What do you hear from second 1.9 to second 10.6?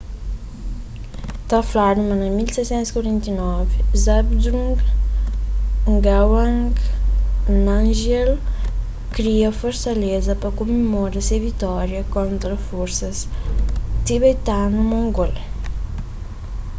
ma na 1649 zhabdrung ngawang namgyel kria kel fortaleza pa